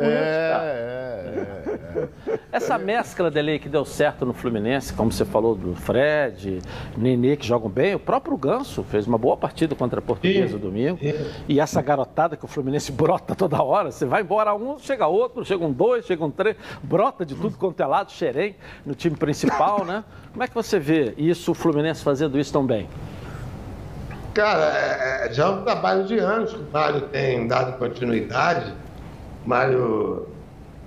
É? 0.00 0.04
É, 0.04 1.66
é. 1.96 2.08
Essa 2.52 2.78
mescla 2.78 3.30
dele 3.30 3.58
que 3.58 3.68
deu 3.68 3.84
certo 3.84 4.24
no 4.24 4.32
Fluminense, 4.32 4.92
como 4.92 5.12
você 5.12 5.24
falou 5.24 5.54
do 5.54 5.74
Fred, 5.74 6.60
Nenê 6.96 7.36
que 7.36 7.46
jogam 7.46 7.70
bem, 7.70 7.94
o 7.94 7.98
próprio 7.98 8.36
Ganso 8.36 8.82
fez 8.82 9.06
uma 9.06 9.18
boa 9.18 9.36
partida 9.36 9.74
contra 9.74 10.00
a 10.00 10.02
Portuguesa 10.02 10.58
domingo. 10.58 10.98
E 11.48 11.60
essa 11.60 11.80
garotada 11.82 12.36
que 12.36 12.44
o 12.44 12.48
Fluminense 12.48 12.92
brota 12.92 13.34
toda 13.34 13.62
hora, 13.62 13.90
você 13.90 14.04
vai 14.06 14.22
embora 14.22 14.54
um, 14.54 14.78
chega 14.78 15.06
outro, 15.06 15.44
chegam 15.44 15.72
dois, 15.72 16.06
chegam 16.06 16.30
três, 16.30 16.56
brota 16.82 17.24
de 17.24 17.34
tudo 17.34 17.56
quanto 17.56 17.80
é 17.80 17.86
lado, 17.86 18.12
xerém 18.12 18.56
no 18.84 18.94
time 18.94 19.16
principal, 19.16 19.84
né? 19.84 20.04
Como 20.32 20.42
é 20.42 20.48
que 20.48 20.54
você 20.54 20.78
vê 20.78 21.14
isso, 21.16 21.50
o 21.50 21.54
Fluminense 21.54 22.04
fazendo 22.04 22.38
isso 22.38 22.52
tão 22.52 22.59
bem? 22.66 22.88
Cara, 24.34 24.64
é, 24.64 25.32
já 25.32 25.46
é 25.46 25.48
um 25.48 25.64
trabalho 25.64 26.04
de 26.04 26.18
anos 26.18 26.52
que 26.52 26.62
o 26.62 26.70
Mário 26.72 27.08
tem 27.08 27.48
dado 27.48 27.78
continuidade. 27.78 28.72
O 29.44 29.48
Mário 29.48 30.28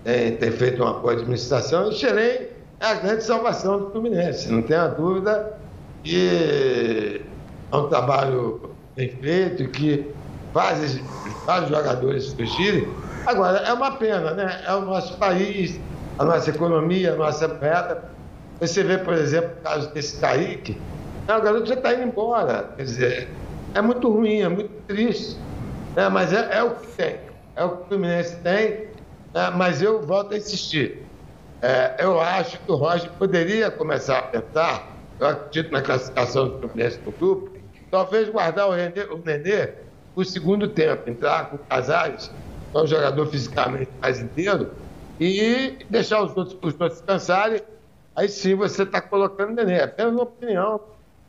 tem, 0.04 0.38
tem 0.38 0.52
feito 0.52 0.82
uma 0.82 1.00
boa 1.00 1.14
administração 1.14 1.90
e 1.90 1.94
Xerém 1.94 2.50
é 2.80 2.86
a 2.86 2.96
grande 2.96 3.24
salvação 3.24 3.80
do 3.80 3.92
Fluminense, 3.92 4.52
não 4.52 4.62
tenha 4.62 4.88
dúvida. 4.88 5.58
E 6.04 7.22
é 7.72 7.76
um 7.78 7.88
trabalho 7.88 8.76
bem 8.96 9.10
feito 9.10 9.70
que 9.72 10.14
faz 10.54 11.02
vários 11.46 11.70
jogadores 11.70 12.26
surgirem. 12.26 12.94
Agora, 13.26 13.60
é 13.60 13.74
uma 13.74 13.98
pena, 13.98 14.34
né? 14.34 14.64
É 14.68 14.74
o 14.74 14.82
nosso 14.82 15.18
país, 15.18 15.80
a 16.18 16.26
nossa 16.26 16.50
economia, 16.50 17.14
a 17.14 17.16
nossa 17.16 17.48
moeda. 17.48 18.04
Você 18.60 18.84
vê, 18.84 18.98
por 18.98 19.14
exemplo, 19.14 19.52
o 19.60 19.64
caso 19.64 19.94
desse 19.94 20.20
Kaique, 20.20 20.78
é, 21.28 21.38
o 21.38 21.42
garoto 21.42 21.66
já 21.66 21.76
está 21.76 21.94
indo 21.94 22.04
embora. 22.04 22.74
Quer 22.76 22.84
dizer, 22.84 23.30
é 23.74 23.82
muito 23.82 24.10
ruim, 24.10 24.42
é 24.42 24.50
muito 24.50 24.72
triste. 24.88 25.38
né? 25.96 26.10
mas 26.10 26.34
é, 26.34 26.58
é 26.58 26.64
o 26.64 26.72
que 26.76 26.88
tem. 26.88 27.18
É 27.56 27.64
o 27.64 27.70
que 27.78 27.84
o 27.84 27.86
Fluminense 27.86 28.36
tem. 28.38 28.88
né? 29.34 29.50
mas 29.56 29.82
eu 29.82 30.02
volto 30.02 30.34
a 30.34 30.38
insistir. 30.38 31.04
É, 31.62 31.96
eu 32.00 32.20
acho 32.20 32.60
que 32.60 32.72
o 32.72 32.76
Roger 32.76 33.10
poderia 33.12 33.72
começar 33.72 34.20
a 34.20 34.22
pensar, 34.24 34.88
eu 35.20 35.28
acredito 35.28 35.72
na 35.72 35.82
classificação 35.82 36.50
do 36.50 36.60
Fluminense 36.60 37.00
no 37.06 37.12
grupo, 37.12 37.58
talvez 37.90 38.28
guardar 38.28 38.68
o, 38.68 38.72
Renê, 38.72 39.04
o 39.04 39.18
Nenê 39.24 39.70
o 40.16 40.24
segundo 40.24 40.68
tempo, 40.68 41.10
entrar 41.10 41.50
com 41.50 41.56
o 41.56 41.60
Casares, 41.60 42.28
que 42.72 42.78
é 42.78 42.82
um 42.82 42.88
jogador 42.88 43.26
fisicamente 43.28 43.90
mais 44.02 44.20
inteiro, 44.20 44.72
e 45.20 45.78
deixar 45.90 46.22
os 46.22 46.36
outros, 46.36 46.58
os 46.62 46.74
outros 46.74 47.00
descansarem. 47.00 47.62
Aí 48.16 48.28
sim 48.28 48.56
você 48.56 48.84
está 48.84 49.00
colocando 49.02 49.52
o 49.52 49.54
Nenê. 49.54 49.76
É 49.76 49.84
apenas 49.84 50.14
uma 50.14 50.24
opinião. 50.24 50.82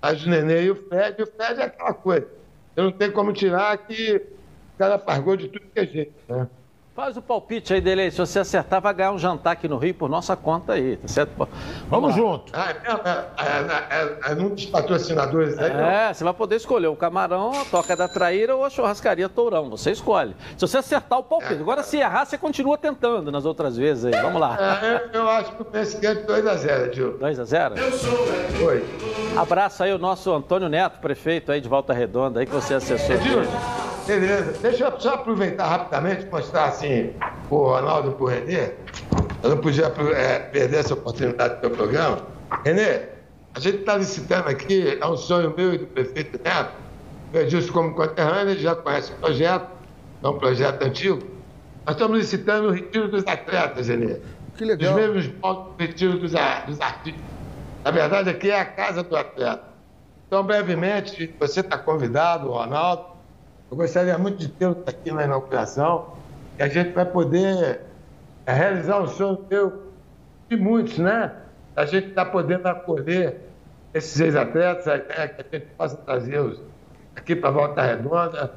Mas 0.05 0.23
o 0.23 0.29
Nenê 0.29 0.65
e 0.65 0.71
o 0.71 0.77
Fred, 0.77 1.23
o 1.23 1.27
Fred 1.27 1.63
é 1.63 1.65
aquela 1.65 1.95
coisa. 1.95 2.27
Você 2.75 2.83
não 2.83 2.93
tem 2.93 3.11
como 3.11 3.33
tirar 3.33 3.75
que 3.79 4.17
o 4.17 4.79
cara 4.79 4.99
pargou 4.99 5.35
de 5.35 5.49
tudo 5.49 5.65
que 5.73 5.81
é 5.81 5.87
jeito. 5.87 6.13
Né? 6.29 6.47
Faz 6.95 7.17
o 7.17 7.23
palpite 7.23 7.75
aí 7.75 7.81
dele 7.81 8.03
aí. 8.03 8.11
Se 8.13 8.19
você 8.19 8.39
acertar, 8.39 8.81
vai 8.81 8.95
ganhar 8.95 9.11
um 9.11 9.19
jantar 9.19 9.55
aqui 9.55 9.67
no 9.67 9.79
Rio 9.79 9.95
por 9.95 10.09
nossa 10.09 10.37
conta 10.37 10.75
aí, 10.75 10.97
tá 10.97 11.09
certo? 11.09 11.33
Vamos, 11.37 11.51
Vamos 11.91 12.15
junto. 12.15 12.53
Ah, 12.55 12.71
é, 12.71 12.73
é, 12.73 13.99
é, 13.99 14.31
é, 14.31 14.33
é 14.33 14.35
um 14.37 14.51
dos 14.51 14.67
patrocinadores 14.67 15.59
aí. 15.59 15.73
não. 15.73 15.81
É, 15.81 16.15
você 16.15 16.23
vai 16.23 16.33
poder 16.33 16.55
escolher 16.55 16.87
o 16.87 16.95
camarão, 16.95 17.51
a 17.51 17.65
toca 17.65 17.97
da 17.97 18.07
traíra 18.07 18.55
ou 18.55 18.65
a 18.65 18.71
churrascaria 18.71 19.29
tourão. 19.29 19.69
Você 19.71 19.91
escolhe. 19.91 20.37
Se 20.57 20.61
você 20.61 20.79
acertar 20.79 21.19
o 21.19 21.25
palpite. 21.25 21.55
Agora, 21.55 21.83
se 21.83 21.97
errar, 21.97 22.27
você 22.27 22.39
continua 22.39 22.79
tentando 22.79 23.33
nas 23.33 23.45
outras 23.45 23.77
vezes 23.77 24.05
aí. 24.05 24.23
Vamos 24.23 24.41
lá. 24.41 24.57
É, 24.81 25.11
eu, 25.13 25.21
eu 25.23 25.29
acho 25.31 25.51
que 25.57 25.63
o 25.63 25.65
Fluminense 25.65 25.99
ganha 25.99 26.15
de 26.15 26.23
2x0, 26.23 26.95
Gil. 26.95 27.19
2 27.19 27.41
a 27.41 27.45
0 27.45 27.75
Foi. 27.77 28.85
Abraço 29.37 29.83
aí 29.83 29.93
o 29.93 29.99
nosso 29.99 30.33
Antônio 30.33 30.69
Neto, 30.69 31.01
prefeito 31.01 31.51
aí 31.51 31.61
de 31.61 31.69
Volta 31.69 31.93
Redonda, 31.93 32.39
aí 32.39 32.47
que 32.47 32.53
você 32.55 32.75
acessou. 32.75 33.17
Gil, 33.19 33.41
beleza. 34.07 34.53
Deixa 34.61 34.85
eu 34.85 35.01
só 35.01 35.15
aproveitar 35.15 35.67
rapidamente 35.67 36.27
e 36.27 36.31
mostrar 36.31 36.67
assim 36.67 37.13
o 37.51 37.57
Ronaldo 37.57 38.13
pro 38.13 38.27
Renê. 38.27 38.71
Eu 39.43 39.51
não 39.51 39.59
podia 39.59 39.87
é, 40.17 40.39
perder 40.39 40.79
essa 40.79 40.95
oportunidade 40.95 41.57
do 41.57 41.61
teu 41.61 41.71
programa. 41.71 42.19
Renê, 42.65 43.03
a 43.55 43.61
gente 43.61 43.79
está 43.79 43.97
licitando 43.97 44.49
aqui, 44.49 44.99
é 45.01 45.07
um 45.07 45.17
sonho 45.17 45.55
meu 45.57 45.75
e 45.75 45.79
do 45.79 45.87
prefeito 45.87 46.41
Neto. 46.43 46.73
O 47.33 47.37
Edilson, 47.37 47.73
como 47.73 47.95
conterrâneo, 47.95 48.53
ele 48.53 48.61
já 48.61 48.75
conhece 48.75 49.13
o 49.13 49.17
projeto, 49.17 49.69
é 50.23 50.29
um 50.29 50.39
projeto 50.39 50.83
antigo. 50.83 51.23
Nós 51.85 51.97
estamos 51.97 52.19
licitando 52.19 52.69
o 52.69 52.71
retiro 52.71 53.09
dos 53.09 53.27
atletas, 53.27 53.89
Renê. 53.89 54.17
Que 54.57 54.63
Os 54.63 54.69
legal. 54.71 54.95
mesmos 54.95 55.27
pontos 55.27 55.75
do 55.75 55.83
retiro 55.83 56.13
dos, 56.19 56.31
dos 56.31 56.81
artistas. 56.81 57.23
Na 57.85 57.91
verdade, 57.91 58.31
aqui 58.31 58.51
é 58.51 58.61
a 58.61 58.65
casa 58.65 59.03
do 59.03 59.17
atleta. 59.17 59.75
Então, 60.27 60.43
brevemente, 60.43 61.35
você 61.39 61.61
está 61.61 61.77
convidado, 61.77 62.49
Ronaldo. 62.51 63.14
Eu 63.71 63.77
gostaria 63.77 64.17
muito 64.19 64.39
de 64.39 64.49
tê-lo 64.49 64.83
aqui 64.87 65.11
na 65.11 65.25
inauguração. 65.25 66.15
E 66.59 66.63
a 66.63 66.69
gente 66.69 66.93
vai 66.93 67.05
poder 67.05 67.81
é, 68.47 68.53
realizar 68.53 69.01
um 69.01 69.07
sonho 69.07 69.45
de 70.49 70.57
muitos, 70.57 70.99
né? 70.99 71.33
A 71.75 71.85
gente 71.85 72.09
está 72.09 72.25
podendo 72.25 72.67
acolher 72.67 73.41
esses 73.93 74.21
ex-atletas, 74.21 74.87
a 74.87 74.97
ideia 74.97 75.29
que 75.29 75.41
a 75.41 75.59
gente 75.59 75.67
possa 75.77 75.97
trazê-los 75.97 76.61
aqui 77.17 77.35
para 77.35 77.49
a 77.49 77.53
Volta 77.53 77.83
Redonda, 77.83 78.53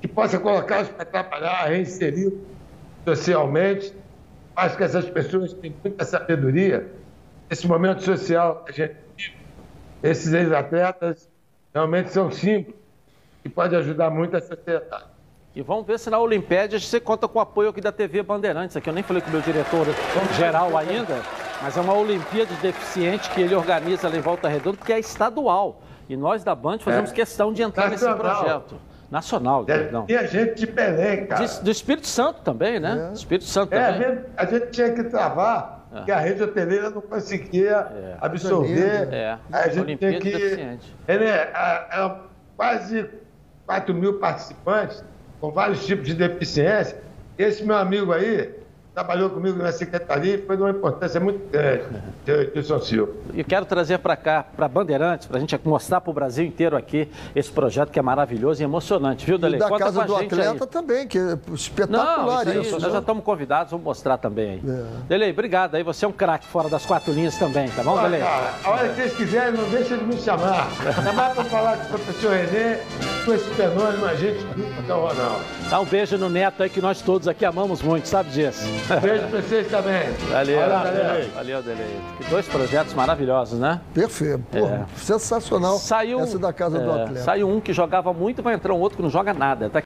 que 0.00 0.08
possa 0.08 0.38
colocá-los 0.38 0.88
para 0.88 1.04
trabalhar, 1.04 1.66
reinserir 1.66 2.32
socialmente. 3.04 3.94
Acho 4.56 4.76
que 4.76 4.84
essas 4.84 5.08
pessoas 5.10 5.52
têm 5.54 5.74
muita 5.82 6.04
sabedoria. 6.04 6.86
Esse 7.50 7.66
momento 7.66 8.02
social 8.02 8.64
que 8.64 8.70
a 8.70 8.86
gente 8.86 8.96
vive, 9.16 9.36
esses 10.02 10.32
ex-atletas 10.32 11.28
realmente 11.74 12.10
são 12.10 12.30
símbolos 12.30 12.83
que 13.44 13.48
podem 13.50 13.78
ajudar 13.78 14.08
muito 14.10 14.34
a 14.36 14.40
sociedade. 14.40 15.04
E 15.54 15.60
vamos 15.62 15.86
ver 15.86 15.98
se 15.98 16.08
na 16.08 16.18
Olimpíada 16.18 16.80
você 16.80 16.98
conta 16.98 17.28
com 17.28 17.38
o 17.38 17.42
apoio 17.42 17.68
aqui 17.68 17.80
da 17.80 17.92
TV 17.92 18.22
Bandeirantes. 18.22 18.74
Aqui 18.74 18.88
eu 18.88 18.94
nem 18.94 19.02
falei 19.04 19.20
com 19.20 19.28
o 19.28 19.32
meu 19.32 19.42
diretor 19.42 19.86
geral 20.34 20.74
ainda, 20.78 21.20
mas 21.62 21.76
é 21.76 21.80
uma 21.82 21.92
Olimpíada 21.92 22.46
de 22.54 22.60
Deficiente 22.62 23.28
que 23.30 23.42
ele 23.42 23.54
organiza 23.54 24.08
lá 24.08 24.16
em 24.16 24.20
Volta 24.20 24.48
Redonda, 24.48 24.78
que 24.82 24.92
é 24.92 24.98
estadual. 24.98 25.82
E 26.08 26.16
nós 26.16 26.42
da 26.42 26.54
Band 26.54 26.78
fazemos 26.78 27.10
É. 27.10 27.14
questão 27.14 27.52
de 27.52 27.62
entrar 27.62 27.90
nesse 27.90 28.04
Nacional. 28.04 28.40
projeto. 28.40 28.76
Nacional, 29.10 29.64
perdão. 29.64 30.06
E 30.08 30.16
a 30.16 30.26
gente 30.26 30.54
de 30.54 30.66
Belém, 30.66 31.26
cara. 31.26 31.44
De- 31.46 31.60
do 31.62 31.70
Espírito 31.70 32.06
Santo 32.08 32.40
também, 32.40 32.80
né? 32.80 33.10
Do 33.10 33.14
Espírito 33.16 33.44
Santo 33.44 33.74
É, 33.74 33.78
a 33.88 33.92
também. 33.92 34.08
gente, 34.08 34.24
a 34.38 34.44
gente 34.46 34.66
tinha 34.70 34.90
que 34.92 35.04
travar, 35.04 35.86
porque 35.92 36.10
a 36.10 36.18
rede 36.18 36.42
hoteleira 36.42 36.88
não 36.90 37.02
conseguia 37.02 37.86
É. 37.94 38.16
absorver. 38.20 39.08
É. 39.12 39.38
A 39.52 39.68
gente 39.68 39.80
Olimpíada 39.82 40.18
tem 40.18 40.20
que. 40.22 40.36
deficiente. 40.36 40.96
Ele 41.06 41.24
é, 41.26 41.52
é, 41.54 42.00
é 42.00 42.14
quase 42.56 43.08
4 43.66 43.94
mil 43.94 44.14
participantes, 44.18 45.02
com 45.40 45.50
vários 45.50 45.84
tipos 45.86 46.06
de 46.06 46.14
deficiência. 46.14 47.02
Esse 47.38 47.64
meu 47.64 47.76
amigo 47.76 48.12
aí 48.12 48.52
trabalhou 48.94 49.28
comigo 49.28 49.58
na 49.60 49.72
secretaria 49.72 50.36
e 50.36 50.38
foi 50.46 50.56
de 50.56 50.62
uma 50.62 50.70
importância 50.70 51.18
muito 51.18 51.50
grande, 51.50 51.82
Edilson 52.24 52.78
Silva. 52.78 53.12
E 53.34 53.42
quero 53.42 53.66
trazer 53.66 53.98
para 53.98 54.14
cá, 54.14 54.44
para 54.54 54.68
Bandeirantes, 54.68 55.26
para 55.26 55.36
a 55.38 55.40
gente 55.40 55.58
mostrar 55.64 56.00
para 56.00 56.12
o 56.12 56.14
Brasil 56.14 56.44
inteiro 56.46 56.76
aqui 56.76 57.08
esse 57.34 57.50
projeto 57.50 57.90
que 57.90 57.98
é 57.98 58.02
maravilhoso 58.02 58.62
e 58.62 58.64
emocionante, 58.64 59.26
viu, 59.26 59.34
E 59.34 59.38
Dele? 59.40 59.58
da 59.58 59.68
Conta 59.68 59.84
Casa 59.86 60.04
do 60.04 60.14
Atleta 60.14 60.64
aí. 60.64 60.70
também, 60.70 61.08
que 61.08 61.18
é 61.18 61.22
Não, 61.22 61.54
espetacular 61.54 62.42
isso 62.42 62.50
aí, 62.50 62.60
isso. 62.60 62.72
nós 62.74 62.82
né? 62.84 62.90
já 62.90 62.98
estamos 63.00 63.24
convidados, 63.24 63.72
vamos 63.72 63.84
mostrar 63.84 64.16
também 64.16 64.50
aí. 64.50 64.62
É. 64.64 65.06
Dele, 65.08 65.30
obrigado 65.32 65.74
aí, 65.74 65.82
você 65.82 66.04
é 66.04 66.08
um 66.08 66.12
craque 66.12 66.46
fora 66.46 66.68
das 66.68 66.86
quatro 66.86 67.12
linhas 67.12 67.36
também, 67.36 67.68
tá 67.70 67.82
bom, 67.82 67.96
Olha, 67.96 68.10
Dele? 68.10 68.22
cara, 68.22 68.54
a 68.62 68.70
hora 68.70 68.88
que 68.90 68.94
vocês 68.94 69.14
quiserem, 69.16 69.54
não 69.60 69.68
deixa 69.70 69.98
de 69.98 70.04
me 70.04 70.16
chamar. 70.18 70.68
É 71.04 71.10
mais 71.12 71.34
para 71.34 71.44
falar 71.46 71.78
com 71.78 71.84
o 71.86 71.88
professor 71.88 72.30
Renê, 72.30 72.78
com 73.24 73.32
esse 73.32 73.48
fenômeno, 73.50 74.04
a 74.04 74.14
gente 74.14 74.44
que 74.44 74.90
é 74.90 74.94
o 74.94 75.06
Ronaldo. 75.06 75.44
Dá 75.70 75.80
um 75.80 75.84
beijo 75.84 76.18
no 76.18 76.28
Neto 76.28 76.62
aí 76.62 76.68
que 76.68 76.80
nós 76.80 77.00
todos 77.00 77.26
aqui 77.26 77.44
amamos 77.44 77.80
muito, 77.80 78.06
sabe 78.06 78.30
disso? 78.30 78.66
Beijo 79.00 79.28
para 79.28 79.40
vocês 79.40 79.66
também. 79.68 80.12
Valeu, 80.30 80.60
valeu, 80.60 81.30
valeu, 81.34 81.62
Dele. 81.62 82.00
Que 82.18 82.30
dois 82.30 82.46
projetos 82.46 82.92
maravilhosos, 82.92 83.58
né? 83.58 83.80
Perfeito. 83.94 84.42
Porra, 84.50 84.86
Sensacional 84.96 85.78
Saiu, 85.78 86.20
essa 86.20 86.38
da 86.38 86.52
Casa 86.52 86.78
do 86.78 86.90
é, 86.90 87.02
Atleta. 87.02 87.24
Saiu 87.24 87.48
um 87.48 87.60
que 87.60 87.72
jogava 87.72 88.12
muito, 88.12 88.42
vai 88.42 88.54
entrar 88.54 88.74
um 88.74 88.80
outro 88.80 88.96
que 88.96 89.02
não 89.02 89.10
joga 89.10 89.32
nada. 89.32 89.70
Tá 89.70 89.80